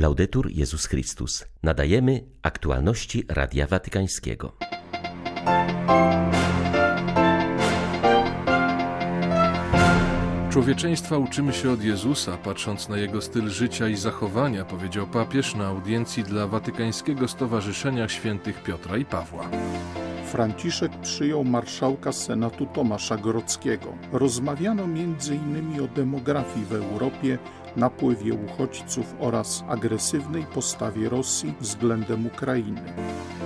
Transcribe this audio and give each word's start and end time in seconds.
Laudetur 0.00 0.50
Jezus 0.50 0.86
Chrystus. 0.86 1.44
Nadajemy 1.62 2.24
aktualności 2.42 3.24
Radia 3.28 3.66
Watykańskiego. 3.66 4.56
Człowieczeństwa 10.50 11.18
uczymy 11.18 11.52
się 11.52 11.70
od 11.70 11.84
Jezusa, 11.84 12.36
patrząc 12.36 12.88
na 12.88 12.96
jego 12.96 13.22
styl 13.22 13.48
życia 13.48 13.88
i 13.88 13.96
zachowania, 13.96 14.64
powiedział 14.64 15.06
papież 15.06 15.54
na 15.54 15.66
audiencji 15.66 16.24
dla 16.24 16.46
Watykańskiego 16.46 17.28
Stowarzyszenia 17.28 18.08
Świętych 18.08 18.62
Piotra 18.62 18.96
i 18.96 19.04
Pawła. 19.04 19.50
Franciszek 20.30 20.92
przyjął 21.02 21.44
marszałka 21.44 22.12
Senatu 22.12 22.66
Tomasza 22.66 23.16
Grodzkiego. 23.16 23.92
Rozmawiano 24.12 24.82
m.in. 24.82 25.82
o 25.82 25.88
demografii 25.88 26.66
w 26.66 26.72
Europie, 26.72 27.38
napływie 27.76 28.34
uchodźców 28.34 29.14
oraz 29.20 29.64
agresywnej 29.68 30.44
postawie 30.44 31.08
Rosji 31.08 31.54
względem 31.60 32.26
Ukrainy. 32.26 32.82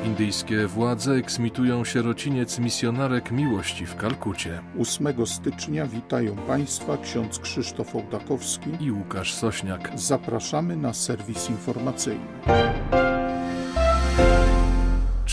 Indyjskie 0.05 0.67
władze 0.67 1.13
eksmitują 1.13 1.85
sierociniec 1.85 2.59
misjonarek 2.59 3.31
miłości 3.31 3.87
w 3.87 3.97
Kalkucie. 3.97 4.61
8 4.81 5.27
stycznia 5.27 5.87
witają 5.87 6.37
Państwa 6.37 6.97
ksiądz 6.97 7.39
Krzysztof 7.39 7.97
Ołdakowski 7.97 8.71
i 8.81 8.93
Łukasz 8.93 9.35
Sośniak. 9.35 9.91
Zapraszamy 9.95 10.77
na 10.77 10.93
serwis 10.93 11.51
informacyjny. 11.51 12.27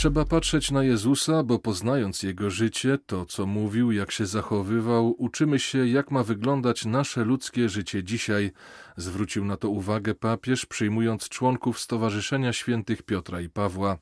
Trzeba 0.01 0.25
patrzeć 0.25 0.71
na 0.71 0.83
Jezusa, 0.83 1.43
bo 1.43 1.59
poznając 1.59 2.23
Jego 2.23 2.49
życie, 2.49 2.97
to 3.05 3.25
co 3.25 3.45
mówił, 3.45 3.91
jak 3.91 4.11
się 4.11 4.25
zachowywał, 4.25 5.15
uczymy 5.17 5.59
się, 5.59 5.87
jak 5.87 6.11
ma 6.11 6.23
wyglądać 6.23 6.85
nasze 6.85 7.23
ludzkie 7.23 7.69
życie 7.69 8.03
dzisiaj. 8.03 8.51
Zwrócił 8.97 9.45
na 9.45 9.57
to 9.57 9.69
uwagę 9.69 10.15
papież, 10.15 10.65
przyjmując 10.65 11.29
członków 11.29 11.79
Stowarzyszenia 11.79 12.53
Świętych 12.53 13.03
Piotra 13.03 13.41
i 13.41 13.49
Pawła. 13.49 13.97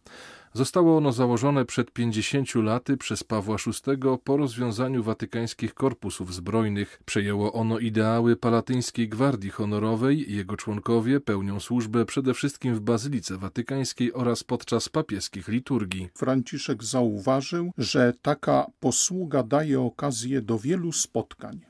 Zostało 0.54 0.98
ono 0.98 1.12
założone 1.12 1.66
przed 1.66 1.92
50 1.92 2.56
laty 2.56 2.98
przez 2.98 3.24
Pawła 3.24 3.56
VI 3.66 3.98
po 4.24 4.38
rozwiązaniu 4.38 5.04
watykańskich 5.04 5.74
korpusów 5.74 6.34
zbrojnych. 6.34 7.02
Przejęło 7.06 7.54
ono 7.54 7.80
ideały 7.80 8.36
Palatyńskiej 8.36 9.10
Gwardii 9.10 9.50
Honorowej 9.50 10.36
jego 10.36 10.58
członkowie 10.58 11.20
pełnią 11.20 11.60
służbę 11.60 12.06
przede 12.06 12.34
wszystkim 12.34 12.76
w 12.76 12.80
Bazylice 12.80 13.38
Watykańskiej 13.38 14.14
oraz 14.14 14.44
podczas 14.44 14.90
papieskich 14.90 15.48
liturgii. 15.48 16.10
Franciszek 16.16 16.84
zauważył, 16.84 17.72
że 17.78 18.14
taka 18.22 18.66
posługa 18.80 19.44
daje 19.44 19.82
okazję 19.82 20.42
do 20.42 20.60
wielu 20.60 20.92
spotkań. 20.92 21.69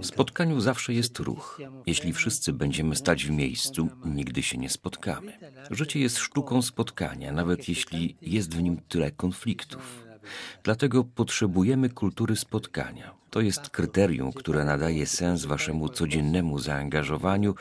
W 0.00 0.06
spotkaniu 0.06 0.60
zawsze 0.60 0.94
jest 0.94 1.18
ruch. 1.18 1.60
Jeśli 1.86 2.12
wszyscy 2.12 2.52
będziemy 2.52 2.96
stać 2.96 3.24
w 3.24 3.30
miejscu, 3.30 3.88
nigdy 4.04 4.42
się 4.42 4.58
nie 4.58 4.70
spotkamy. 4.70 5.32
Życie 5.70 6.00
jest 6.00 6.18
sztuką 6.18 6.62
spotkania, 6.62 7.32
nawet 7.32 7.68
jeśli 7.68 8.16
jest 8.22 8.54
w 8.54 8.62
nim 8.62 8.80
tyle 8.88 9.10
konfliktów. 9.10 10.06
Dlatego 10.62 11.04
potrzebujemy 11.04 11.90
kultury 11.90 12.36
spotkania. 12.36 13.14
To 13.30 13.40
jest 13.40 13.70
kryterium, 13.70 14.32
które 14.32 14.64
nadaje 14.64 15.06
sens 15.06 15.44
waszemu 15.44 15.88
codziennemu 15.88 16.58
zaangażowaniu 16.58 17.54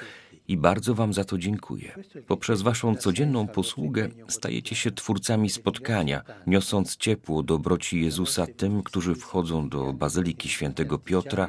i 0.48 0.58
bardzo 0.58 0.96
Wam 0.96 1.14
za 1.14 1.24
to 1.24 1.38
dziękuję. 1.38 1.96
Poprzez 2.28 2.62
Waszą 2.62 2.96
codzienną 2.96 3.48
posługę 3.48 4.10
stajecie 4.28 4.76
się 4.76 4.92
twórcami 4.92 5.50
spotkania, 5.50 6.22
niosąc 6.48 6.98
ciepło 6.98 7.44
dobroci 7.44 8.02
Jezusa 8.02 8.48
tym, 8.58 8.84
którzy 8.84 9.16
wchodzą 9.16 9.70
do 9.70 9.94
Bazyliki 9.94 10.50
Świętego 10.50 10.98
Piotra, 10.98 11.48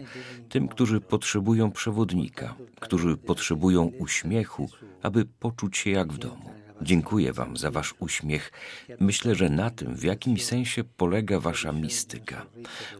tym, 0.49 0.69
którzy 0.69 1.01
potrzebują 1.01 1.71
przewodnika, 1.71 2.55
którzy 2.81 3.17
potrzebują 3.17 3.85
uśmiechu, 3.99 4.69
aby 5.03 5.25
poczuć 5.25 5.77
się 5.77 5.91
jak 5.91 6.13
w 6.13 6.19
domu. 6.19 6.56
Dziękuję 6.83 7.33
Wam 7.33 7.57
za 7.57 7.71
Wasz 7.71 7.95
uśmiech. 7.99 8.53
Myślę, 9.01 9.35
że 9.35 9.51
na 9.51 9.71
tym 9.71 9.97
w 9.97 10.03
jakimś 10.03 10.45
sensie 10.45 10.85
polega 10.85 11.41
Wasza 11.41 11.73
mistyka. 11.73 12.47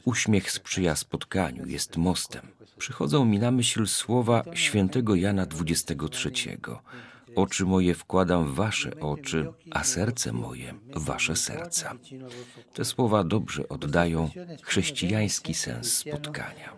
Uśmiech 0.05 0.51
sprzyja 0.51 0.97
spotkaniu, 0.97 1.67
jest 1.67 1.97
mostem. 1.97 2.43
Przychodzą 2.79 3.25
mi 3.25 3.39
na 3.39 3.51
myśl 3.51 3.87
słowa 3.87 4.43
świętego 4.55 5.15
Jana 5.15 5.47
XXIII. 5.61 6.59
Oczy 7.37 7.65
moje 7.65 7.95
wkładam 7.95 8.45
w 8.45 8.55
wasze 8.55 9.01
oczy, 9.01 9.53
a 9.71 9.85
serce 9.85 10.33
moje 10.33 10.75
w 10.95 11.05
wasze 11.05 11.37
serca. 11.37 11.95
Te 12.75 12.85
słowa 12.85 13.25
dobrze 13.25 13.69
oddają 13.69 14.31
chrześcijański 14.63 15.55
sens 15.55 15.99
spotkania. 15.99 16.73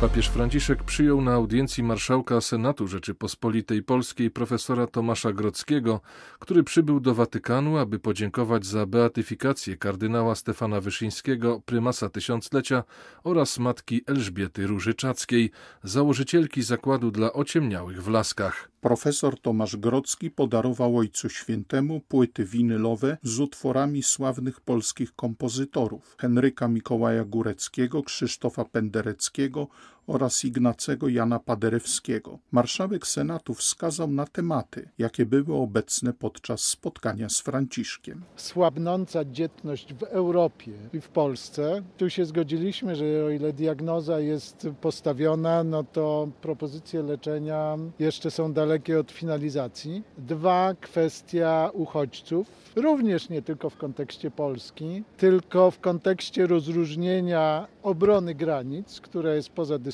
Papież 0.00 0.28
Franciszek 0.28 0.82
przyjął 0.82 1.20
na 1.20 1.32
audiencji 1.32 1.82
marszałka 1.82 2.40
Senatu 2.40 2.88
Rzeczypospolitej 2.88 3.82
Polskiej 3.82 4.30
profesora 4.30 4.86
Tomasza 4.86 5.32
Grodzkiego, 5.32 6.00
który 6.38 6.64
przybył 6.64 7.00
do 7.00 7.14
Watykanu, 7.14 7.78
aby 7.78 7.98
podziękować 7.98 8.66
za 8.66 8.86
beatyfikację 8.86 9.76
kardynała 9.76 10.34
Stefana 10.34 10.80
Wyszyńskiego, 10.80 11.62
prymasa 11.66 12.08
tysiąclecia 12.08 12.84
oraz 13.24 13.58
matki 13.58 14.02
Elżbiety 14.06 14.66
Różyczackiej, 14.66 15.50
założycielki 15.82 16.62
zakładu 16.62 17.10
dla 17.10 17.32
ociemniałych 17.32 18.02
w 18.02 18.08
Laskach. 18.08 18.69
Profesor 18.80 19.40
Tomasz 19.40 19.76
Grodzki 19.76 20.30
podarował 20.30 20.98
Ojcu 20.98 21.28
Świętemu 21.28 22.00
płyty 22.00 22.44
winylowe 22.44 23.18
z 23.22 23.38
utworami 23.38 24.02
sławnych 24.02 24.60
polskich 24.60 25.14
kompozytorów 25.14 26.16
Henryka 26.18 26.68
Mikołaja 26.68 27.24
Góreckiego, 27.24 28.02
Krzysztofa 28.02 28.64
Pendereckiego 28.64 29.68
oraz 30.06 30.44
Ignacego 30.44 31.08
Jana 31.08 31.38
Paderewskiego. 31.38 32.38
Marszałek 32.52 33.06
Senatu 33.06 33.54
wskazał 33.54 34.08
na 34.10 34.26
tematy, 34.26 34.88
jakie 34.98 35.26
były 35.26 35.54
obecne 35.54 36.12
podczas 36.12 36.60
spotkania 36.60 37.28
z 37.28 37.40
Franciszkiem. 37.40 38.22
Słabnąca 38.36 39.24
dzietność 39.24 39.94
w 39.94 40.02
Europie 40.02 40.72
i 40.92 41.00
w 41.00 41.08
Polsce. 41.08 41.82
Tu 41.96 42.10
się 42.10 42.24
zgodziliśmy, 42.24 42.96
że 42.96 43.04
o 43.26 43.30
ile 43.30 43.52
diagnoza 43.52 44.20
jest 44.20 44.68
postawiona, 44.80 45.64
no 45.64 45.84
to 45.84 46.28
propozycje 46.42 47.02
leczenia 47.02 47.78
jeszcze 47.98 48.30
są 48.30 48.52
dalekie 48.52 49.00
od 49.00 49.12
finalizacji. 49.12 50.02
Dwa, 50.18 50.74
kwestia 50.80 51.70
uchodźców, 51.72 52.46
również 52.76 53.28
nie 53.28 53.42
tylko 53.42 53.70
w 53.70 53.76
kontekście 53.76 54.30
Polski, 54.30 55.02
tylko 55.16 55.70
w 55.70 55.80
kontekście 55.80 56.46
rozróżnienia 56.46 57.66
obrony 57.82 58.34
granic, 58.34 59.00
która 59.00 59.34
jest 59.34 59.48
poza 59.48 59.78
dyskusją, 59.78 59.89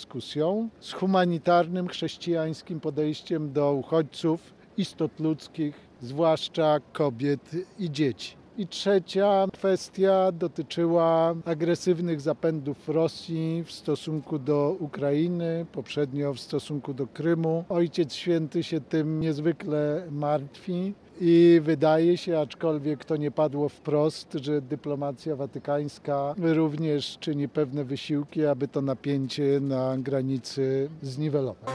z 0.81 0.93
humanitarnym, 0.93 1.89
chrześcijańskim 1.89 2.81
podejściem 2.81 3.53
do 3.53 3.73
uchodźców, 3.73 4.55
istot 4.77 5.21
ludzkich, 5.21 5.75
zwłaszcza 6.01 6.81
kobiet 6.93 7.51
i 7.79 7.91
dzieci. 7.91 8.37
I 8.59 8.67
trzecia 8.67 9.47
kwestia 9.53 10.33
dotyczyła 10.33 11.35
agresywnych 11.45 12.21
zapędów 12.21 12.89
Rosji 12.89 13.65
w 13.67 13.73
stosunku 13.73 14.39
do 14.39 14.77
Ukrainy, 14.81 15.67
poprzednio 15.73 16.35
w 16.35 16.41
stosunku 16.41 16.95
do 16.95 17.07
Krymu. 17.07 17.65
Ojciec 17.69 18.15
Święty 18.15 18.63
się 18.63 18.81
tym 18.81 19.21
niezwykle 19.21 20.07
martwi. 20.11 20.95
I 21.21 21.61
wydaje 21.63 22.17
się, 22.17 22.39
aczkolwiek 22.39 23.05
to 23.05 23.17
nie 23.17 23.31
padło 23.31 23.69
wprost, 23.69 24.33
że 24.43 24.63
dyplomacja 24.63 25.37
watykańska 25.37 26.35
również 26.39 27.19
czyni 27.21 27.49
pewne 27.49 27.85
wysiłki, 27.85 28.47
aby 28.47 28.69
to 28.69 28.83
napięcie 28.83 29.61
na 29.61 29.99
granicy 29.99 30.89
zniwelować. 31.03 31.75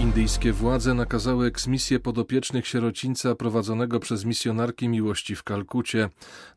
Indyjskie 0.00 0.52
władze 0.52 0.94
nakazały 0.94 1.46
eksmisję 1.46 2.00
podopiecznych 2.00 2.66
sierocińca 2.66 3.34
prowadzonego 3.34 4.00
przez 4.00 4.24
misjonarki 4.24 4.88
miłości 4.88 5.36
w 5.36 5.42
Kalkucie. 5.42 6.08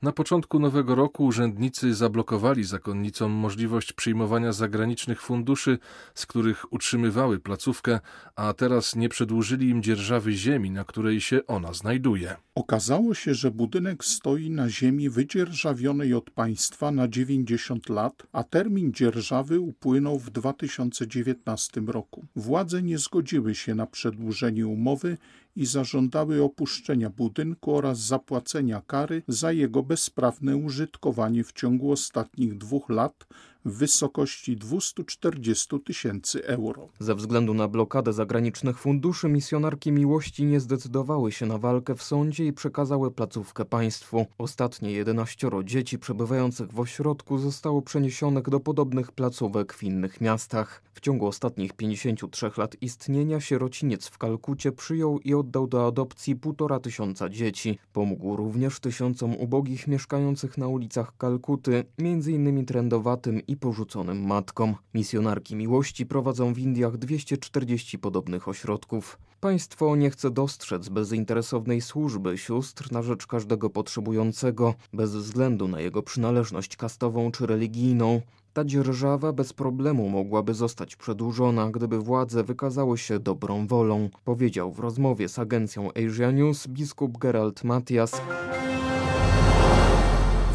Na 0.02 0.12
początku 0.12 0.60
nowego 0.60 0.96
roku 0.96 1.26
urzędnicy 1.26 1.94
zablokowali 1.94 2.64
zakonnicom 2.64 3.32
możliwość 3.32 3.94
przyjmowania 3.94 4.52
zagranicznych 4.52 5.22
funduszy, 5.22 5.78
z 6.16 6.26
których 6.26 6.74
utrzymywały 6.74 7.40
placówkę, 7.40 8.00
a 8.36 8.54
teraz 8.54 8.96
nie 8.96 9.10
przedłużyli 9.10 9.70
im 9.70 9.84
dzierżawy 9.84 10.34
ziemi, 10.34 10.72
na 10.72 10.84
której 10.84 11.22
się 11.22 11.46
ona 11.48 11.74
znajduje. 11.74 12.36
Okazało 12.56 13.14
się, 13.14 13.34
że 13.34 13.52
budynek 13.52 14.06
stoi 14.06 14.50
na 14.50 14.70
ziemi 14.70 15.10
wydzierżawionej 15.10 16.14
od 16.14 16.30
państwa 16.30 16.92
na 16.92 17.08
90 17.08 17.90
lat, 17.90 18.24
a 18.32 18.44
termin 18.44 18.94
dzierżawy 18.94 19.60
upłynął 19.60 20.20
w 20.20 20.30
2019 20.30 21.82
roku. 21.88 22.26
Władze 22.36 22.84
nie 22.84 22.98
zgodziły 22.98 23.29
się 23.56 23.76
na 23.76 23.86
przedłużenie 23.86 24.68
umowy 24.68 25.18
i 25.56 25.66
zażądały 25.66 26.44
opuszczenia 26.44 27.10
budynku 27.10 27.76
oraz 27.76 28.00
zapłacenia 28.00 28.82
kary 28.88 29.24
za 29.28 29.52
jego 29.52 29.84
bezprawne 29.84 30.58
użytkowanie 30.58 31.44
w 31.44 31.54
ciągu 31.54 31.92
ostatnich 31.92 32.58
dwóch 32.58 32.90
lat 32.90 33.28
w 33.66 33.78
wysokości 33.78 34.58
240 34.58 35.80
tysięcy 35.80 36.46
euro. 36.46 36.90
Ze 37.00 37.16
względu 37.16 37.54
na 37.54 37.68
blokadę 37.68 38.14
zagranicznych 38.14 38.80
funduszy 38.80 39.30
misjonarki 39.30 39.92
miłości 39.92 40.46
nie 40.46 40.60
zdecydowały 40.60 41.32
się 41.32 41.46
na 41.46 41.58
walkę 41.58 41.96
w 41.96 42.04
sądzie 42.04 42.46
i 42.46 42.54
przekazały 42.54 43.12
placówkę 43.12 43.66
państwu. 43.66 44.26
Ostatnie 44.38 44.92
11 44.92 45.50
dzieci 45.64 46.00
przebywających 46.00 46.72
w 46.72 46.80
ośrodku 46.80 47.38
zostało 47.38 47.82
przeniesionych 47.82 48.50
do 48.50 48.60
podobnych 48.60 49.12
placówek 49.12 49.74
w 49.74 49.84
innych 49.84 50.22
miastach. 50.22 50.84
W 50.94 51.02
ciągu 51.02 51.28
ostatnich 51.28 51.74
53 51.74 52.52
lat 52.58 52.76
istnienia 52.82 53.40
sierociniec 53.40 54.08
w 54.08 54.18
Kalkucie 54.18 54.72
przyjął 54.72 55.20
i 55.20 55.34
oddał 55.40 55.68
do 55.68 55.88
adopcji 55.88 56.36
półtora 56.36 56.80
tysiąca 56.80 57.30
dzieci. 57.30 57.80
Pomógł 57.94 58.36
również 58.36 58.80
tysiącom 58.80 59.36
ubogich 59.36 59.88
mieszkających 59.88 60.58
na 60.58 60.68
ulicach 60.68 61.18
Kalkuty, 61.18 61.84
m.in. 61.98 62.66
trendowatym 62.66 63.42
i 63.48 63.58
porzuconym 63.58 64.26
matkom. 64.26 64.76
Misjonarki 64.94 65.56
miłości 65.56 66.06
prowadzą 66.06 66.54
w 66.54 66.60
Indiach 66.60 66.98
240 66.98 68.00
podobnych 68.00 68.48
ośrodków. 68.48 69.18
Państwo 69.42 69.96
nie 69.96 70.10
chce 70.10 70.32
dostrzec 70.32 70.90
bezinteresownej 70.90 71.82
służby 71.82 72.38
sióstr 72.38 72.92
na 72.92 73.02
rzecz 73.02 73.28
każdego 73.28 73.70
potrzebującego, 73.70 74.74
bez 74.94 75.16
względu 75.16 75.68
na 75.68 75.80
jego 75.80 76.04
przynależność 76.04 76.78
kastową 76.78 77.32
czy 77.32 77.46
religijną. 77.46 78.22
Ta 78.54 78.66
dzierżawa 78.66 79.34
bez 79.34 79.54
problemu 79.54 80.10
mogłaby 80.10 80.54
zostać 80.54 80.96
przedłużona, 80.96 81.72
gdyby 81.72 82.00
władze 82.00 82.44
wykazały 82.44 82.98
się 82.98 83.20
dobrą 83.20 83.68
wolą, 83.68 84.10
powiedział 84.26 84.72
w 84.72 84.80
rozmowie 84.80 85.30
z 85.30 85.40
agencją 85.40 85.90
Asia 85.92 86.32
News 86.32 86.68
biskup 86.68 87.18
Gerald 87.18 87.64
Matias. 87.64 88.22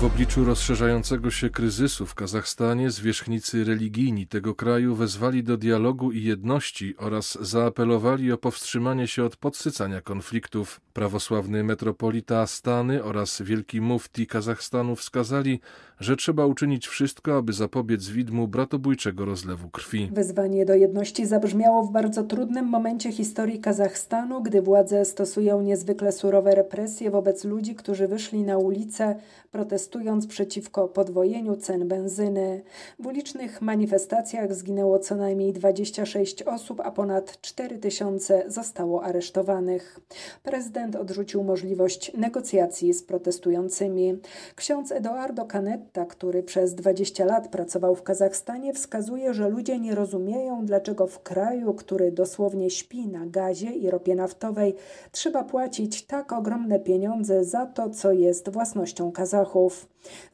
W 0.05 0.07
obliczu 0.07 0.45
rozszerzającego 0.45 1.31
się 1.31 1.51
kryzysu 1.51 2.07
w 2.07 2.15
Kazachstanie 2.15 2.91
zwierzchnicy 2.91 3.65
religijni 3.65 4.27
tego 4.27 4.55
kraju 4.55 4.95
wezwali 4.95 5.43
do 5.43 5.57
dialogu 5.57 6.13
i 6.13 6.23
jedności 6.23 6.95
oraz 6.97 7.39
zaapelowali 7.41 8.33
o 8.33 8.39
powstrzymanie 8.39 9.07
się 9.07 9.25
od 9.25 9.37
podsycania 9.37 10.01
konfliktów. 10.01 10.81
Prawosławny 10.93 11.65
metropolita 11.65 12.41
Astany 12.41 13.05
oraz 13.05 13.43
wielki 13.43 13.81
mufti 13.81 14.27
Kazachstanu 14.27 14.97
wskazali, 14.97 15.61
że 16.01 16.17
trzeba 16.17 16.47
uczynić 16.47 16.87
wszystko, 16.87 17.37
aby 17.37 17.53
zapobiec 17.53 18.09
widmu 18.09 18.49
bratobójczego 18.49 19.25
rozlewu 19.25 19.71
krwi. 19.71 20.11
Wezwanie 20.13 20.67
do 20.67 20.75
jedności 20.75 21.27
zabrzmiało 21.27 21.83
w 21.83 21.93
bardzo 21.93 22.23
trudnym 22.23 22.67
momencie 22.67 23.13
historii 23.13 23.61
Kazachstanu, 23.61 24.43
gdy 24.43 24.63
władze 24.63 25.05
stosują 25.05 25.63
niezwykle 25.63 26.13
surowe 26.13 26.55
represje 26.55 27.11
wobec 27.11 27.45
ludzi, 27.45 27.75
którzy 27.75 28.09
wyszli 28.09 28.43
na 28.43 28.59
ulicę 28.59 29.15
protestując 29.53 29.94
przeciwko 30.27 30.89
podwojeniu 30.89 31.57
cen 31.57 31.89
benzyny. 31.89 32.63
W 32.99 33.07
ulicznych 33.07 33.63
manifestacjach 33.63 34.55
zginęło 34.55 34.99
co 34.99 35.17
najmniej 35.17 35.53
26 35.53 36.43
osób, 36.43 36.81
a 36.81 36.91
ponad 36.91 37.41
4 37.41 37.79
tysiące 37.79 38.45
zostało 38.47 39.05
aresztowanych. 39.05 40.01
Prezydent 40.43 40.97
odrzucił 40.97 41.45
możliwość 41.45 42.13
negocjacji 42.15 42.95
z 42.95 43.03
protestującymi. 43.03 44.19
Ksiądz 44.55 44.93
Eduardo 44.93 45.45
Canetta, 45.45 46.07
który 46.07 46.43
przez 46.43 46.75
20 46.75 47.25
lat 47.25 47.49
pracował 47.49 47.95
w 47.95 48.03
Kazachstanie, 48.03 48.73
wskazuje, 48.73 49.35
że 49.35 49.49
ludzie 49.49 49.81
nie 49.81 49.95
rozumieją, 49.95 50.67
dlaczego 50.67 51.07
w 51.07 51.23
kraju, 51.23 51.75
który 51.75 52.13
dosłownie 52.13 52.71
śpi 52.71 53.09
na 53.09 53.27
gazie 53.27 53.71
i 53.71 53.91
ropie 53.91 54.15
naftowej, 54.15 54.75
trzeba 55.13 55.45
płacić 55.45 56.07
tak 56.07 56.33
ogromne 56.33 56.81
pieniądze 56.81 57.45
za 57.45 57.67
to, 57.67 57.91
co 57.91 58.13
jest 58.13 58.49
własnością 58.49 59.13
Kazachstanu. 59.13 59.35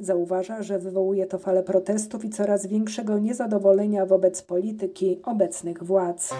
Zauważa, 0.00 0.62
że 0.62 0.78
wywołuje 0.78 1.26
to 1.26 1.38
falę 1.38 1.62
protestów 1.62 2.24
i 2.24 2.30
coraz 2.30 2.66
większego 2.66 3.18
niezadowolenia 3.18 4.06
wobec 4.06 4.42
polityki 4.42 5.18
obecnych 5.22 5.84
władz. 5.84 6.34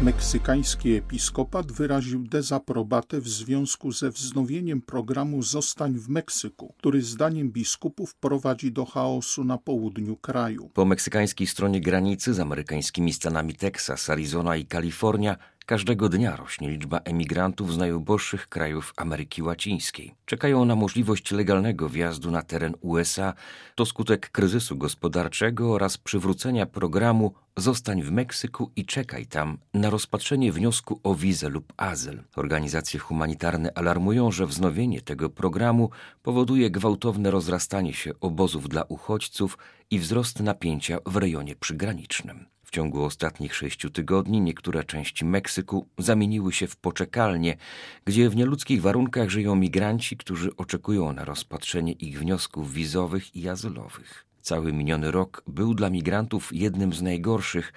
Meksykański 0.00 0.94
episkopat 0.94 1.72
wyraził 1.72 2.24
dezaprobatę 2.28 3.20
w 3.20 3.28
związku 3.28 3.92
ze 3.92 4.10
wznowieniem 4.10 4.82
programu 4.82 5.42
Zostań 5.42 5.94
w 5.94 6.08
Meksyku, 6.08 6.74
który 6.78 7.02
zdaniem 7.02 7.50
biskupów 7.50 8.14
prowadzi 8.14 8.72
do 8.72 8.84
chaosu 8.84 9.44
na 9.44 9.58
południu 9.58 10.16
kraju. 10.16 10.70
Po 10.74 10.84
meksykańskiej 10.84 11.46
stronie 11.46 11.80
granicy 11.80 12.34
z 12.34 12.40
amerykańskimi 12.40 13.12
stanami 13.12 13.54
Teksas, 13.54 14.10
Arizona 14.10 14.56
i 14.56 14.66
Kalifornia 14.66 15.36
Każdego 15.66 16.08
dnia 16.08 16.36
rośnie 16.36 16.70
liczba 16.70 16.98
emigrantów 16.98 17.72
z 17.72 17.78
najuboższych 17.78 18.48
krajów 18.48 18.92
Ameryki 18.96 19.42
Łacińskiej. 19.42 20.14
Czekają 20.26 20.64
na 20.64 20.76
możliwość 20.76 21.30
legalnego 21.30 21.88
wjazdu 21.88 22.30
na 22.30 22.42
teren 22.42 22.74
USA. 22.80 23.34
To 23.74 23.86
skutek 23.86 24.30
kryzysu 24.30 24.76
gospodarczego 24.76 25.72
oraz 25.72 25.98
przywrócenia 25.98 26.66
programu 26.66 27.34
Zostań 27.56 28.02
w 28.02 28.10
Meksyku 28.10 28.70
i 28.76 28.86
czekaj 28.86 29.26
tam 29.26 29.58
na 29.74 29.90
rozpatrzenie 29.90 30.52
wniosku 30.52 31.00
o 31.02 31.14
wizę 31.14 31.48
lub 31.48 31.72
azyl. 31.76 32.22
Organizacje 32.36 33.00
humanitarne 33.00 33.70
alarmują, 33.74 34.32
że 34.32 34.46
wznowienie 34.46 35.00
tego 35.00 35.30
programu 35.30 35.90
powoduje 36.22 36.70
gwałtowne 36.70 37.30
rozrastanie 37.30 37.92
się 37.92 38.12
obozów 38.20 38.68
dla 38.68 38.82
uchodźców 38.82 39.58
i 39.90 39.98
wzrost 39.98 40.40
napięcia 40.40 40.98
w 41.06 41.16
rejonie 41.16 41.56
przygranicznym 41.56 42.53
ciągu 42.74 43.04
ostatnich 43.04 43.54
sześciu 43.54 43.90
tygodni 43.90 44.40
niektóre 44.40 44.84
części 44.84 45.24
Meksyku 45.24 45.86
zamieniły 45.98 46.52
się 46.52 46.66
w 46.66 46.76
poczekalnie, 46.76 47.56
gdzie 48.04 48.30
w 48.30 48.36
nieludzkich 48.36 48.82
warunkach 48.82 49.30
żyją 49.30 49.56
migranci, 49.56 50.16
którzy 50.16 50.56
oczekują 50.56 51.12
na 51.12 51.24
rozpatrzenie 51.24 51.92
ich 51.92 52.18
wniosków 52.18 52.72
wizowych 52.72 53.36
i 53.36 53.48
azylowych. 53.48 54.24
Cały 54.40 54.72
miniony 54.72 55.10
rok 55.10 55.42
był 55.46 55.74
dla 55.74 55.90
migrantów 55.90 56.50
jednym 56.52 56.92
z 56.92 57.02
najgorszych. 57.02 57.72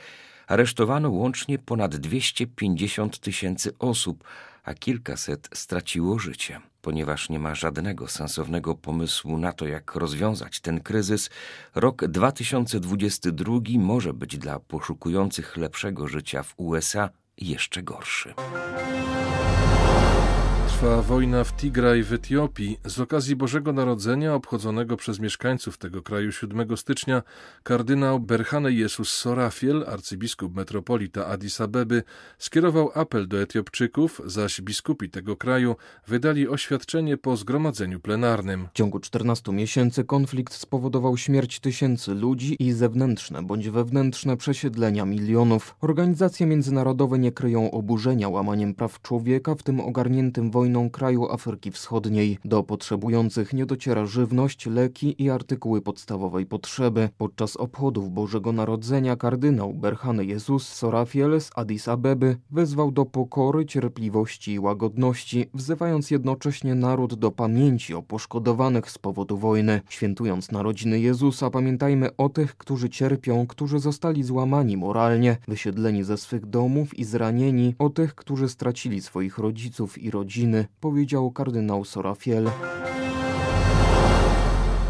Aresztowano 0.48 1.10
łącznie 1.10 1.60
ponad 1.60 1.96
250 1.96 3.20
tysięcy 3.20 3.72
osób, 3.80 4.24
a 4.68 4.74
kilkaset 4.74 5.50
straciło 5.54 6.20
życie. 6.20 6.62
Ponieważ 6.82 7.30
nie 7.30 7.40
ma 7.40 7.56
żadnego 7.56 8.08
sensownego 8.08 8.76
pomysłu 8.76 9.38
na 9.38 9.54
to, 9.54 9.68
jak 9.68 9.96
rozwiązać 9.96 10.60
ten 10.60 10.80
kryzys, 10.80 11.30
rok 11.76 12.08
2022 12.08 13.54
może 13.80 14.14
być 14.14 14.38
dla 14.38 14.60
poszukujących 14.60 15.58
lepszego 15.58 16.08
życia 16.08 16.44
w 16.44 16.54
USA 16.58 17.10
jeszcze 17.38 17.84
gorszy. 17.84 18.34
Trwa 20.78 21.02
wojna 21.02 21.44
w 21.44 21.54
Tigraj 21.54 22.04
w 22.04 22.14
Etiopii. 22.14 22.80
Z 22.86 23.00
okazji 23.00 23.36
Bożego 23.36 23.74
Narodzenia, 23.74 24.34
obchodzonego 24.34 24.98
przez 24.98 25.20
mieszkańców 25.20 25.78
tego 25.78 26.02
kraju 26.02 26.32
7 26.32 26.78
stycznia, 26.78 27.24
kardynał 27.64 28.20
Berhane 28.20 28.72
Jesus 28.72 29.10
Sorafiel, 29.10 29.86
arcybiskup 29.88 30.56
metropolita 30.56 31.26
Addis 31.26 31.62
Abeby, 31.62 32.04
skierował 32.38 32.92
apel 32.96 33.28
do 33.28 33.42
Etiopczyków, 33.42 34.22
zaś 34.26 34.62
biskupi 34.62 35.10
tego 35.10 35.36
kraju 35.36 35.76
wydali 36.08 36.48
oświadczenie 36.48 37.18
po 37.18 37.38
zgromadzeniu 37.38 38.00
plenarnym. 38.00 38.68
W 38.74 38.78
ciągu 38.78 39.00
14 39.00 39.52
miesięcy 39.52 40.04
konflikt 40.04 40.54
spowodował 40.54 41.18
śmierć 41.18 41.60
tysięcy 41.60 42.14
ludzi 42.14 42.56
i 42.60 42.72
zewnętrzne 42.72 43.44
bądź 43.44 43.70
wewnętrzne 43.70 44.38
przesiedlenia 44.38 45.06
milionów. 45.06 45.76
Organizacje 45.82 46.46
międzynarodowe 46.46 47.20
nie 47.20 47.32
kryją 47.32 47.72
oburzenia 47.72 48.30
łamaniem 48.30 48.74
praw 48.74 49.02
człowieka, 49.02 49.56
w 49.56 49.64
tym 49.64 49.80
ogarniętym 49.80 50.52
wojną 50.52 50.67
wojną 50.68 50.90
kraju 50.90 51.32
Afryki 51.32 51.72
Wschodniej. 51.72 52.38
Do 52.46 52.64
potrzebujących 52.64 53.54
nie 53.54 53.66
dociera 53.66 54.06
żywność, 54.06 54.66
leki 54.66 55.24
i 55.24 55.30
artykuły 55.30 55.82
podstawowej 55.82 56.46
potrzeby. 56.46 57.10
Podczas 57.18 57.56
obchodów 57.56 58.12
Bożego 58.12 58.52
Narodzenia 58.52 59.16
kardynał 59.16 59.74
Berhany 59.74 60.26
Jezus 60.26 60.68
Sorafiel 60.68 61.42
z 61.42 61.50
Addis 61.56 61.88
Abeby 61.88 62.38
wezwał 62.52 62.92
do 62.92 63.06
pokory, 63.06 63.66
cierpliwości 63.66 64.54
i 64.54 64.60
łagodności, 64.60 65.50
wzywając 65.54 66.12
jednocześnie 66.12 66.76
naród 66.76 67.14
do 67.14 67.32
pamięci 67.32 67.94
o 67.94 68.02
poszkodowanych 68.02 68.92
z 68.92 68.98
powodu 68.98 69.38
wojny. 69.38 69.82
Świętując 69.90 70.52
narodziny 70.52 71.00
Jezusa, 71.00 71.50
pamiętajmy 71.50 72.16
o 72.18 72.30
tych, 72.30 72.58
którzy 72.58 72.90
cierpią, 72.90 73.48
którzy 73.48 73.80
zostali 73.80 74.24
złamani 74.24 74.78
moralnie, 74.78 75.38
wysiedleni 75.48 76.04
ze 76.04 76.18
swych 76.18 76.46
domów 76.46 77.00
i 77.00 77.04
zranieni, 77.04 77.76
o 77.80 77.90
tych, 77.90 78.16
którzy 78.16 78.50
stracili 78.50 79.02
swoich 79.02 79.38
rodziców 79.38 79.98
i 79.98 80.12
rodziny 80.12 80.57
powiedział 80.80 81.32
kardynał 81.32 81.86
Sorafiel. 81.86 82.50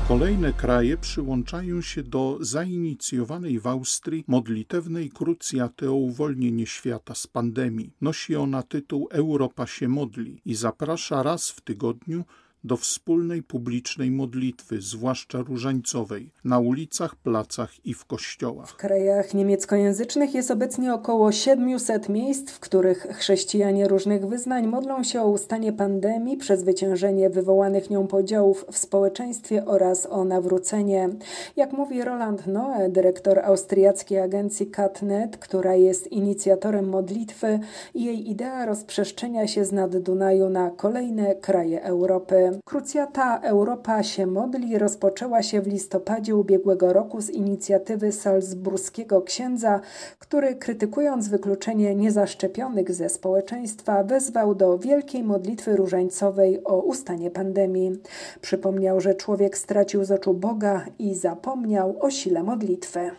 Kolejne 0.08 0.54
kraje 0.54 0.98
przyłączają 0.98 1.82
się 1.82 2.04
do 2.04 2.38
zainicjowanej 2.42 3.60
w 3.60 3.68
Austrii 3.68 4.24
modlitewnej 4.28 5.10
krucjaty 5.10 5.90
o 5.90 5.94
uwolnienie 5.94 6.66
świata 6.66 7.16
z 7.16 7.28
pandemii. 7.28 7.92
Nosi 8.02 8.36
ona 8.36 8.64
tytuł 8.64 9.08
Europa 9.12 9.68
się 9.68 9.88
modli 9.88 10.42
i 10.46 10.56
zaprasza 10.56 11.24
raz 11.24 11.50
w 11.50 11.62
tygodniu 11.62 12.24
do 12.64 12.78
wspólnej 12.78 13.44
publicznej 13.44 14.12
modlitwy, 14.12 14.82
zwłaszcza 14.82 15.42
różańcowej, 15.42 16.30
na 16.44 16.60
ulicach, 16.60 17.16
placach 17.16 17.86
i 17.86 17.94
w 17.94 18.06
kościołach. 18.06 18.70
W 18.70 18.76
krajach 18.76 19.34
niemieckojęzycznych 19.34 20.34
jest 20.34 20.52
obecnie 20.52 20.94
około 20.94 21.32
700 21.32 22.10
miejsc, 22.10 22.52
w 22.52 22.60
których 22.60 23.08
chrześcijanie 23.12 23.88
różnych 23.88 24.28
wyznań 24.28 24.68
modlą 24.68 25.04
się 25.04 25.22
o 25.22 25.28
ustanie 25.28 25.74
pandemii, 25.74 26.38
przezwyciężenie 26.38 27.30
wywołanych 27.30 27.90
nią 27.90 28.08
podziałów 28.08 28.66
w 28.72 28.78
społeczeństwie 28.78 29.66
oraz 29.66 30.06
o 30.06 30.24
nawrócenie. 30.24 31.10
Jak 31.56 31.74
mówi 31.74 32.04
Roland 32.04 32.48
Noe, 32.48 32.90
dyrektor 32.90 33.40
austriackiej 33.40 34.20
agencji 34.20 34.72
CatNet, 34.72 35.38
która 35.38 35.76
jest 35.76 36.12
inicjatorem 36.12 36.90
modlitwy, 36.90 37.60
jej 37.96 38.30
idea 38.30 38.66
rozprzestrzenia 38.66 39.48
się 39.48 39.66
z 39.66 39.72
nad 39.72 39.98
Dunaju 39.98 40.50
na 40.50 40.70
kolejne 40.70 41.36
kraje 41.36 41.84
Europy. 41.84 42.47
Krucjata 42.66 43.39
Europa 43.39 44.04
się 44.04 44.25
modli 44.25 44.77
rozpoczęła 44.77 45.44
się 45.44 45.62
w 45.62 45.68
listopadzie 45.68 46.36
ubiegłego 46.36 46.94
roku 46.94 47.22
z 47.22 47.30
inicjatywy 47.30 48.12
salzburskiego 48.12 49.22
księdza, 49.22 49.82
który 50.20 50.56
krytykując 50.56 51.27
wykluczenie 51.27 51.96
niezaszczepionych 51.96 52.94
ze 52.94 53.10
społeczeństwa 53.10 54.04
wezwał 54.04 54.56
do 54.56 54.77
wielkiej 54.77 55.24
modlitwy 55.24 55.75
różańcowej 55.75 56.63
o 56.63 56.82
ustanie 56.82 57.32
pandemii. 57.32 58.01
Przypomniał, 58.42 59.01
że 59.01 59.16
człowiek 59.16 59.58
stracił 59.58 60.04
z 60.04 60.12
oczu 60.12 60.34
Boga 60.34 60.86
i 61.00 61.16
zapomniał 61.16 61.96
o 62.00 62.10
sile 62.10 62.44
modlitwy. 62.44 63.12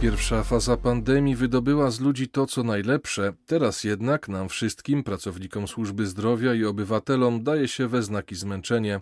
Pierwsza 0.00 0.44
faza 0.44 0.76
pandemii 0.76 1.36
wydobyła 1.36 1.90
z 1.90 2.00
ludzi 2.00 2.28
to, 2.28 2.46
co 2.46 2.62
najlepsze. 2.62 3.32
Teraz 3.46 3.84
jednak 3.84 4.28
nam 4.28 4.48
wszystkim, 4.48 5.04
pracownikom 5.04 5.68
służby 5.68 6.06
zdrowia 6.06 6.54
i 6.54 6.64
obywatelom, 6.64 7.42
daje 7.42 7.68
się 7.68 7.88
we 7.88 8.02
znaki 8.02 8.34
zmęczenie. 8.34 9.00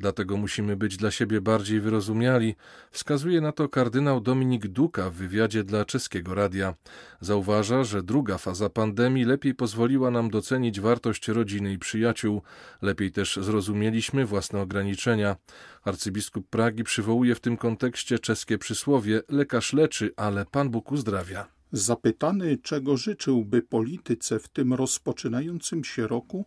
Dlatego 0.00 0.36
musimy 0.36 0.76
być 0.76 0.96
dla 0.96 1.10
siebie 1.10 1.40
bardziej 1.40 1.80
wyrozumiali, 1.80 2.54
wskazuje 2.90 3.40
na 3.40 3.52
to 3.52 3.68
kardynał 3.68 4.20
Dominik 4.20 4.66
Duka 4.66 5.10
w 5.10 5.14
wywiadzie 5.14 5.64
dla 5.64 5.84
czeskiego 5.84 6.34
radia. 6.34 6.74
Zauważa, 7.20 7.84
że 7.84 8.02
druga 8.02 8.38
faza 8.38 8.68
pandemii 8.68 9.24
lepiej 9.24 9.54
pozwoliła 9.54 10.10
nam 10.10 10.30
docenić 10.30 10.80
wartość 10.80 11.28
rodziny 11.28 11.72
i 11.72 11.78
przyjaciół, 11.78 12.42
lepiej 12.82 13.12
też 13.12 13.38
zrozumieliśmy 13.42 14.26
własne 14.26 14.60
ograniczenia. 14.60 15.36
Arcybiskup 15.84 16.48
Pragi 16.48 16.84
przywołuje 16.84 17.34
w 17.34 17.40
tym 17.40 17.56
kontekście 17.56 18.18
czeskie 18.18 18.58
przysłowie: 18.58 19.22
lekarz 19.28 19.72
leczy, 19.72 20.12
ale 20.16 20.44
Pan 20.44 20.70
Bóg 20.70 20.92
uzdrawia. 20.92 21.58
Zapytany, 21.72 22.58
czego 22.62 22.96
życzyłby 22.96 23.62
polityce 23.62 24.38
w 24.38 24.48
tym 24.48 24.74
rozpoczynającym 24.74 25.84
się 25.84 26.06
roku, 26.06 26.46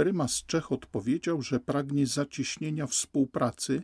prymas 0.00 0.44
Czech 0.46 0.72
odpowiedział, 0.72 1.42
że 1.42 1.60
pragnie 1.60 2.06
zacieśnienia 2.06 2.86
współpracy 2.86 3.82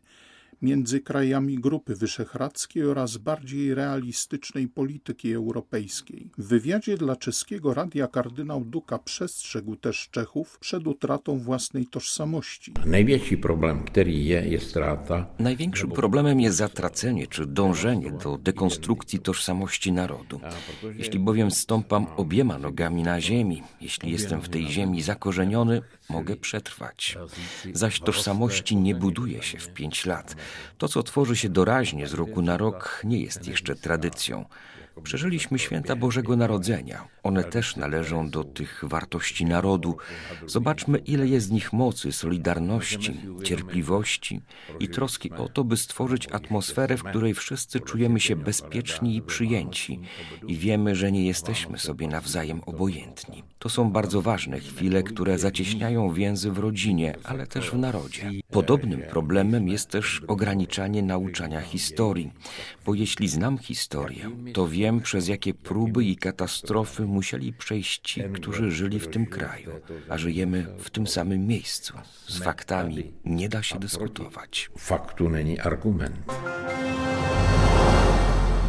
między 0.62 1.00
krajami 1.00 1.58
Grupy 1.58 1.94
Wyszehradzkiej 1.96 2.84
oraz 2.84 3.16
bardziej 3.16 3.74
realistycznej 3.74 4.68
polityki 4.68 5.32
europejskiej. 5.32 6.30
W 6.38 6.48
wywiadzie 6.48 6.96
dla 6.96 7.16
czeskiego 7.16 7.74
radia 7.74 8.06
kardynał 8.06 8.64
Duka 8.64 8.98
przestrzegł 8.98 9.76
też 9.76 10.08
Czechów 10.10 10.58
przed 10.58 10.86
utratą 10.86 11.38
własnej 11.38 11.86
tożsamości. 11.86 12.72
Największy 12.86 13.36
problem, 13.38 13.84
który 13.84 14.12
jest, 14.12 14.48
jest 14.48 14.70
strata. 14.70 15.26
Największym 15.38 15.90
problemem 15.90 16.40
jest 16.40 16.56
zatracenie 16.56 17.26
czy 17.26 17.46
dążenie 17.46 18.12
do 18.12 18.38
dekonstrukcji 18.38 19.18
tożsamości 19.18 19.92
narodu. 19.92 20.40
Jeśli 20.98 21.18
bowiem 21.18 21.50
stąpam 21.50 22.06
obiema 22.16 22.58
nogami 22.58 23.02
na 23.02 23.20
ziemi, 23.20 23.62
jeśli 23.80 24.12
jestem 24.12 24.40
w 24.40 24.48
tej 24.48 24.66
ziemi 24.66 25.02
zakorzeniony, 25.02 25.82
mogę 26.10 26.36
przetrwać. 26.36 27.18
Zaś 27.72 28.00
tożsamości 28.00 28.76
nie 28.76 28.94
buduje 28.94 29.42
się 29.42 29.58
w 29.58 29.68
pięć 29.68 30.06
lat. 30.06 30.36
To, 30.78 30.88
co 30.88 31.02
tworzy 31.02 31.36
się 31.36 31.48
doraźnie 31.48 32.06
z 32.06 32.14
roku 32.14 32.42
na 32.42 32.56
rok, 32.56 33.00
nie 33.04 33.20
jest 33.20 33.48
jeszcze 33.48 33.76
tradycją. 33.76 34.44
Przeżyliśmy 35.02 35.58
święta 35.58 35.96
Bożego 35.96 36.36
Narodzenia. 36.36 37.08
One 37.22 37.44
też 37.44 37.76
należą 37.76 38.30
do 38.30 38.44
tych 38.44 38.84
wartości 38.86 39.44
narodu. 39.44 39.96
Zobaczmy, 40.46 40.98
ile 40.98 41.26
jest 41.26 41.48
w 41.48 41.52
nich 41.52 41.72
mocy, 41.72 42.12
solidarności, 42.12 43.20
cierpliwości 43.44 44.40
i 44.80 44.88
troski 44.88 45.32
o 45.32 45.48
to, 45.48 45.64
by 45.64 45.76
stworzyć 45.76 46.28
atmosferę, 46.32 46.96
w 46.96 47.02
której 47.02 47.34
wszyscy 47.34 47.80
czujemy 47.80 48.20
się 48.20 48.36
bezpieczni 48.36 49.16
i 49.16 49.22
przyjęci 49.22 50.00
i 50.48 50.56
wiemy, 50.56 50.94
że 50.94 51.12
nie 51.12 51.26
jesteśmy 51.26 51.78
sobie 51.78 52.08
nawzajem 52.08 52.60
obojętni. 52.66 53.44
To 53.58 53.68
są 53.68 53.90
bardzo 53.90 54.22
ważne 54.22 54.60
chwile, 54.60 55.02
które 55.02 55.38
zacieśniają 55.38 56.12
więzy 56.12 56.50
w 56.50 56.58
rodzinie, 56.58 57.14
ale 57.24 57.46
też 57.46 57.70
w 57.70 57.78
narodzie. 57.78 58.30
Podobnym 58.50 59.02
problemem 59.02 59.68
jest 59.68 59.90
też 59.90 60.22
ograniczanie 60.28 61.02
nauczania 61.02 61.60
historii, 61.60 62.32
bo 62.86 62.94
jeśli 62.94 63.28
znam 63.28 63.58
historię, 63.58 64.30
to 64.52 64.68
wiem, 64.68 64.85
Wiem, 64.86 65.00
przez 65.00 65.28
jakie 65.28 65.54
próby 65.54 66.04
i 66.04 66.16
katastrofy 66.16 67.06
musieli 67.06 67.52
przejść 67.52 68.00
ci, 68.00 68.22
którzy 68.22 68.70
żyli 68.70 69.00
w 69.00 69.08
tym 69.08 69.26
kraju, 69.26 69.70
a 70.08 70.18
żyjemy 70.18 70.66
w 70.78 70.90
tym 70.90 71.06
samym 71.06 71.46
miejscu. 71.46 71.94
Z 72.28 72.38
faktami 72.38 73.12
nie 73.24 73.48
da 73.48 73.62
się 73.62 73.78
dyskutować. 73.78 74.70
Faktu 74.78 75.28
nie 75.28 75.62
argument. 75.62 76.32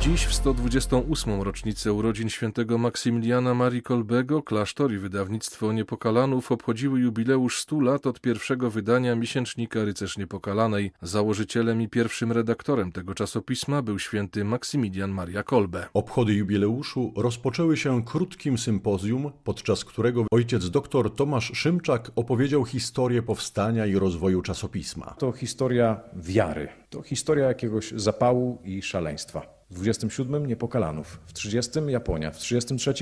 Dziś 0.07 0.25
w 0.25 0.33
128. 0.33 1.41
rocznicę 1.41 1.93
urodzin 1.93 2.29
świętego 2.29 2.77
Maksymiliana 2.77 3.53
Marii 3.53 3.81
Kolbego 3.81 4.43
klasztor 4.43 4.93
i 4.93 4.97
wydawnictwo 4.97 5.73
Niepokalanów 5.73 6.51
obchodziły 6.51 6.99
jubileusz 6.99 7.59
100 7.61 7.79
lat 7.79 8.07
od 8.07 8.21
pierwszego 8.21 8.71
wydania 8.71 9.15
miesięcznika 9.15 9.83
Rycerz 9.83 10.17
Niepokalanej. 10.17 10.91
Założycielem 11.01 11.81
i 11.81 11.87
pierwszym 11.87 12.31
redaktorem 12.31 12.91
tego 12.91 13.13
czasopisma 13.13 13.81
był 13.81 13.99
święty 13.99 14.43
Maksymilian 14.43 15.11
Maria 15.11 15.43
Kolbe. 15.43 15.87
Obchody 15.93 16.33
jubileuszu 16.33 17.13
rozpoczęły 17.15 17.77
się 17.77 18.05
krótkim 18.05 18.57
sympozjum, 18.57 19.31
podczas 19.43 19.85
którego 19.85 20.25
ojciec 20.31 20.69
dr 20.69 21.15
Tomasz 21.15 21.51
Szymczak 21.53 22.11
opowiedział 22.15 22.65
historię 22.65 23.23
powstania 23.23 23.85
i 23.85 23.95
rozwoju 23.95 24.41
czasopisma. 24.41 25.15
To 25.17 25.31
historia 25.31 25.99
wiary, 26.15 26.67
to 26.89 27.01
historia 27.01 27.45
jakiegoś 27.45 27.91
zapału 27.91 28.61
i 28.63 28.81
szaleństwa. 28.81 29.56
W 29.69 29.75
27 29.75 30.45
Niepokalanów, 30.45 31.19
w 31.25 31.33
30 31.33 31.71
Japonia, 31.87 32.31
w 32.31 32.37
33 32.37 32.93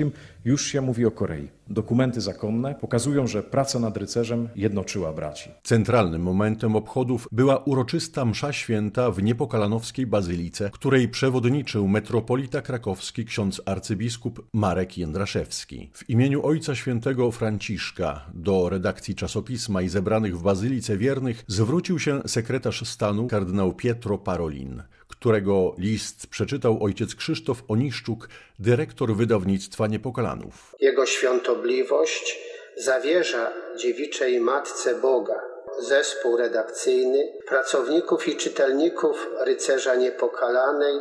już 0.44 0.66
się 0.66 0.80
mówi 0.80 1.06
o 1.06 1.10
Korei. 1.10 1.48
Dokumenty 1.68 2.20
zakonne 2.20 2.74
pokazują, 2.74 3.26
że 3.26 3.42
praca 3.42 3.78
nad 3.78 3.96
rycerzem 3.96 4.48
jednoczyła 4.56 5.12
braci. 5.12 5.50
Centralnym 5.62 6.22
momentem 6.22 6.76
obchodów 6.76 7.28
była 7.32 7.58
uroczysta 7.64 8.24
msza 8.24 8.52
święta 8.52 9.10
w 9.10 9.22
Niepokalanowskiej 9.22 10.06
Bazylice, 10.06 10.70
której 10.72 11.08
przewodniczył 11.08 11.88
metropolita 11.88 12.62
krakowski 12.62 13.24
ksiądz 13.24 13.62
arcybiskup 13.66 14.48
Marek 14.52 14.98
Jędraszewski. 14.98 15.90
W 15.92 16.10
imieniu 16.10 16.46
Ojca 16.46 16.74
Świętego 16.74 17.30
Franciszka 17.30 18.26
do 18.34 18.68
redakcji 18.68 19.14
czasopisma 19.14 19.82
i 19.82 19.88
zebranych 19.88 20.38
w 20.38 20.42
Bazylice 20.42 20.96
wiernych 20.96 21.44
zwrócił 21.46 21.98
się 21.98 22.20
sekretarz 22.26 22.88
stanu 22.88 23.26
kardynał 23.26 23.72
Pietro 23.72 24.18
Parolin 24.18 24.82
którego 25.26 25.74
list 25.78 26.26
przeczytał 26.26 26.84
ojciec 26.84 27.14
Krzysztof 27.14 27.62
Oniszczuk, 27.68 28.28
dyrektor 28.58 29.16
wydawnictwa 29.16 29.86
Niepokalanów. 29.86 30.74
Jego 30.80 31.06
świątobliwość 31.06 32.38
zawierza 32.76 33.52
dziewiczej 33.78 34.40
Matce 34.40 34.94
Boga 34.94 35.40
zespół 35.88 36.36
redakcyjny, 36.36 37.32
pracowników 37.48 38.28
i 38.28 38.36
czytelników 38.36 39.26
Rycerza 39.46 39.94
Niepokalanej 39.94 41.00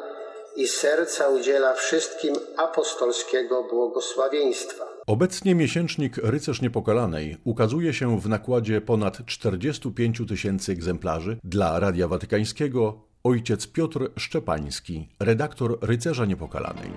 i 0.56 0.68
serca 0.68 1.30
udziela 1.30 1.74
wszystkim 1.74 2.36
apostolskiego 2.58 3.64
błogosławieństwa. 3.64 4.86
Obecnie 5.08 5.56
miesięcznik 5.56 6.18
Rycerz 6.18 6.62
Niepokalanej 6.62 7.38
ukazuje 7.44 7.94
się 7.94 8.20
w 8.20 8.30
nakładzie 8.30 8.82
ponad 8.82 9.26
45 9.26 10.22
tysięcy 10.28 10.72
egzemplarzy 10.72 11.38
dla 11.44 11.80
Radia 11.80 12.08
Watykańskiego, 12.08 13.15
ojciec 13.26 13.68
Piotr 13.68 14.10
Szczepański, 14.18 15.08
redaktor 15.20 15.78
Rycerza 15.82 16.26
Niepokalanej. 16.26 16.92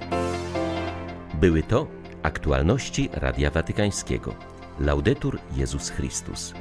Były 1.35 1.63
to 1.63 1.87
aktualności 2.23 3.09
Radia 3.13 3.51
Watykańskiego. 3.51 4.35
Laudetur 4.81 5.39
Jezus 5.57 5.91
Chrystus. 5.91 6.55